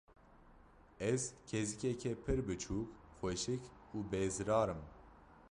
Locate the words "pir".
2.23-2.39